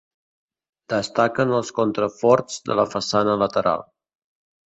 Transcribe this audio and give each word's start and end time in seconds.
Destaquen 0.93 1.51
els 1.57 1.69
contraforts 1.81 2.57
de 2.69 2.77
la 2.81 2.87
façana 2.97 3.39
lateral. 3.45 3.85